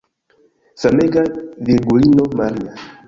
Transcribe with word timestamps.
Famega 0.81 1.21
Virgulino 1.65 2.23
Maria! 2.37 2.73